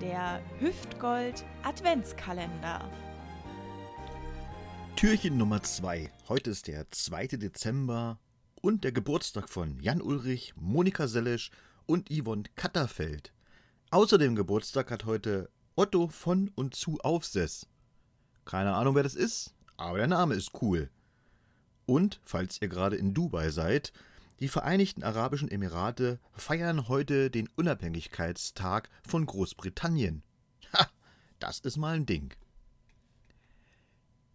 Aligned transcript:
der 0.00 0.40
Hüftgold 0.60 1.44
Adventskalender. 1.64 2.88
Türchen 4.94 5.36
Nummer 5.36 5.62
2. 5.62 6.10
Heute 6.28 6.50
ist 6.50 6.68
der 6.68 6.88
2. 6.90 7.26
Dezember 7.28 8.18
und 8.60 8.84
der 8.84 8.92
Geburtstag 8.92 9.48
von 9.48 9.80
Jan 9.80 10.00
Ulrich, 10.00 10.54
Monika 10.56 11.08
Sellesch 11.08 11.50
und 11.86 12.10
Yvonne 12.10 12.44
Katterfeld. 12.54 13.32
Außerdem 13.90 14.36
Geburtstag 14.36 14.90
hat 14.92 15.04
heute 15.04 15.50
Otto 15.74 16.08
von 16.08 16.52
und 16.54 16.76
zu 16.76 17.00
Aufsess. 17.00 17.66
Keine 18.44 18.74
Ahnung, 18.74 18.94
wer 18.94 19.02
das 19.02 19.14
ist, 19.14 19.54
aber 19.76 19.98
der 19.98 20.06
Name 20.06 20.34
ist 20.34 20.52
cool. 20.62 20.90
Und, 21.86 22.20
falls 22.24 22.60
ihr 22.62 22.68
gerade 22.68 22.96
in 22.96 23.14
Dubai 23.14 23.50
seid, 23.50 23.92
die 24.40 24.48
Vereinigten 24.48 25.02
Arabischen 25.02 25.50
Emirate 25.50 26.20
feiern 26.32 26.86
heute 26.86 27.30
den 27.30 27.48
Unabhängigkeitstag 27.56 28.88
von 29.06 29.26
Großbritannien. 29.26 30.22
Ha, 30.72 30.88
das 31.40 31.58
ist 31.58 31.76
mal 31.76 31.96
ein 31.96 32.06
Ding. 32.06 32.32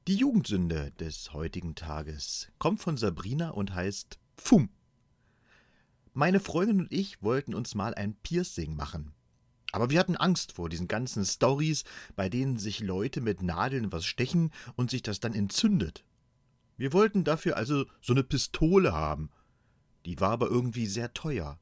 Die 0.07 0.15
Jugendsünde 0.15 0.91
des 0.99 1.31
heutigen 1.31 1.75
Tages 1.75 2.49
kommt 2.59 2.81
von 2.81 2.97
Sabrina 2.97 3.51
und 3.51 3.73
heißt 3.73 4.19
Fum. 4.35 4.69
Meine 6.11 6.41
Freundin 6.41 6.81
und 6.81 6.91
ich 6.91 7.23
wollten 7.23 7.55
uns 7.55 7.73
mal 7.73 7.93
ein 7.93 8.15
Piercing 8.15 8.75
machen. 8.75 9.13
Aber 9.71 9.89
wir 9.89 9.99
hatten 9.99 10.17
Angst 10.17 10.51
vor 10.51 10.67
diesen 10.67 10.89
ganzen 10.89 11.23
Stories, 11.23 11.85
bei 12.15 12.27
denen 12.27 12.57
sich 12.57 12.81
Leute 12.81 13.21
mit 13.21 13.41
Nadeln 13.41 13.91
was 13.93 14.05
stechen 14.05 14.51
und 14.75 14.91
sich 14.91 15.01
das 15.01 15.21
dann 15.21 15.33
entzündet. 15.33 16.03
Wir 16.75 16.91
wollten 16.91 17.23
dafür 17.23 17.55
also 17.55 17.85
so 18.01 18.11
eine 18.11 18.23
Pistole 18.23 18.91
haben– 18.91 19.29
die 20.05 20.19
war 20.19 20.31
aber 20.31 20.47
irgendwie 20.47 20.87
sehr 20.87 21.13
teuer. 21.13 21.59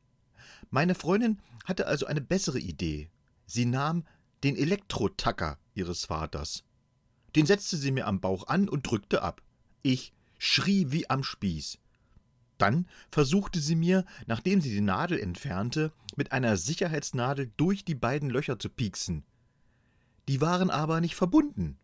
Meine 0.69 0.95
Freundin 0.95 1.39
hatte 1.65 1.87
also 1.87 2.05
eine 2.05 2.21
bessere 2.21 2.59
Idee. 2.59 3.09
Sie 3.45 3.65
nahm 3.65 4.05
den 4.43 4.55
Elektrotacker 4.55 5.57
ihres 5.73 6.05
Vaters. 6.05 6.63
Den 7.35 7.45
setzte 7.45 7.77
sie 7.77 7.91
mir 7.91 8.07
am 8.07 8.19
Bauch 8.19 8.47
an 8.47 8.67
und 8.67 8.89
drückte 8.89 9.21
ab. 9.21 9.41
Ich 9.83 10.13
schrie 10.37 10.91
wie 10.91 11.09
am 11.09 11.23
Spieß. 11.23 11.77
Dann 12.57 12.87
versuchte 13.11 13.59
sie 13.59 13.75
mir, 13.75 14.05
nachdem 14.27 14.61
sie 14.61 14.69
die 14.69 14.81
Nadel 14.81 15.19
entfernte, 15.19 15.91
mit 16.15 16.31
einer 16.31 16.57
Sicherheitsnadel 16.57 17.51
durch 17.57 17.85
die 17.85 17.95
beiden 17.95 18.29
Löcher 18.29 18.59
zu 18.59 18.69
pieksen. 18.69 19.23
Die 20.27 20.41
waren 20.41 20.69
aber 20.69 21.01
nicht 21.01 21.15
verbunden. 21.15 21.77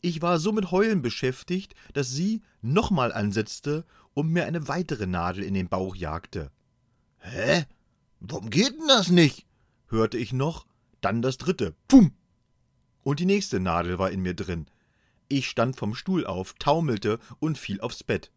Ich 0.00 0.22
war 0.22 0.38
so 0.38 0.52
mit 0.52 0.70
Heulen 0.70 1.02
beschäftigt, 1.02 1.74
dass 1.92 2.10
sie 2.10 2.42
nochmal 2.62 3.12
ansetzte 3.12 3.84
und 4.14 4.30
mir 4.32 4.46
eine 4.46 4.68
weitere 4.68 5.06
Nadel 5.06 5.44
in 5.44 5.54
den 5.54 5.68
Bauch 5.68 5.96
jagte. 5.96 6.50
Hä? 7.18 7.64
Warum 8.20 8.50
geht 8.50 8.78
denn 8.78 8.88
das 8.88 9.10
nicht? 9.10 9.46
hörte 9.88 10.18
ich 10.18 10.32
noch, 10.32 10.66
dann 11.00 11.22
das 11.22 11.38
dritte. 11.38 11.74
Pum! 11.88 12.12
Und 13.02 13.20
die 13.20 13.26
nächste 13.26 13.60
Nadel 13.60 13.98
war 13.98 14.10
in 14.10 14.22
mir 14.22 14.34
drin. 14.34 14.66
Ich 15.28 15.48
stand 15.48 15.76
vom 15.76 15.94
Stuhl 15.94 16.26
auf, 16.26 16.54
taumelte 16.54 17.18
und 17.38 17.58
fiel 17.58 17.80
aufs 17.80 18.04
Bett. 18.04 18.30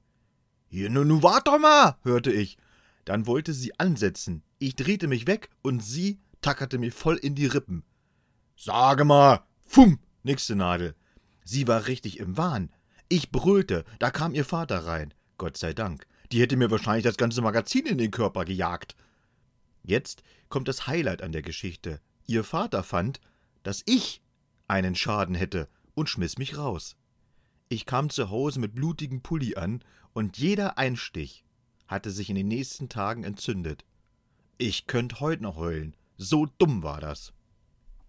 Hier, 0.67 0.89
nun, 0.89 1.07
nu, 1.07 1.23
wart 1.23 1.47
doch 1.47 1.59
mal, 1.59 1.97
hörte 2.03 2.31
ich. 2.31 2.57
Dann 3.05 3.25
wollte 3.25 3.53
sie 3.53 3.79
ansetzen. 3.79 4.43
Ich 4.59 4.75
drehte 4.75 5.07
mich 5.07 5.25
weg 5.25 5.49
und 5.61 5.83
sie 5.83 6.19
tackerte 6.41 6.77
mir 6.77 6.91
voll 6.91 7.15
in 7.15 7.35
die 7.35 7.47
Rippen. 7.47 7.83
Sage 8.55 9.05
mal, 9.05 9.41
fum, 9.65 9.99
nächste 10.23 10.55
Nadel. 10.55 10.95
Sie 11.49 11.67
war 11.67 11.87
richtig 11.87 12.19
im 12.19 12.37
Wahn. 12.37 12.69
Ich 13.07 13.31
brüllte, 13.31 13.83
da 13.97 14.11
kam 14.11 14.35
ihr 14.35 14.45
Vater 14.45 14.85
rein. 14.85 15.15
Gott 15.39 15.57
sei 15.57 15.73
Dank. 15.73 16.05
Die 16.31 16.39
hätte 16.41 16.55
mir 16.55 16.69
wahrscheinlich 16.69 17.03
das 17.03 17.17
ganze 17.17 17.41
Magazin 17.41 17.87
in 17.87 17.97
den 17.97 18.11
Körper 18.11 18.45
gejagt. 18.45 18.95
Jetzt 19.81 20.21
kommt 20.49 20.67
das 20.67 20.85
Highlight 20.85 21.23
an 21.23 21.31
der 21.31 21.41
Geschichte. 21.41 22.01
Ihr 22.27 22.43
Vater 22.43 22.83
fand, 22.83 23.19
dass 23.63 23.81
ich 23.87 24.21
einen 24.67 24.93
Schaden 24.93 25.33
hätte 25.33 25.67
und 25.95 26.07
schmiss 26.07 26.37
mich 26.37 26.55
raus. 26.55 26.95
Ich 27.67 27.87
kam 27.87 28.11
zu 28.11 28.29
Hause 28.29 28.59
mit 28.59 28.75
blutigem 28.75 29.21
Pulli 29.21 29.55
an 29.55 29.83
und 30.13 30.37
jeder 30.37 30.77
Einstich 30.77 31.43
hatte 31.87 32.11
sich 32.11 32.29
in 32.29 32.35
den 32.35 32.47
nächsten 32.47 32.89
Tagen 32.89 33.23
entzündet. 33.23 33.85
Ich 34.59 34.85
könnt 34.85 35.19
heut 35.19 35.41
noch 35.41 35.55
heulen. 35.55 35.95
So 36.15 36.45
dumm 36.45 36.83
war 36.83 37.01
das. 37.01 37.33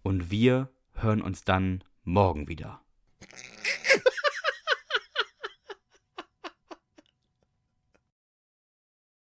Und 0.03 0.31
wir 0.31 0.69
hören 0.93 1.23
uns 1.23 1.43
dann 1.45 1.83
morgen 2.05 2.47
wieder. 2.47 2.83
you 3.21 3.60